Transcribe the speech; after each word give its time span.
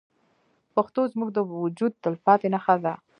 پښتو 0.75 1.01
زموږ 1.13 1.29
د 1.33 1.39
وجود 1.53 1.93
تلپاتې 2.03 2.47
نښه 2.53 2.75
ده. 2.83 2.93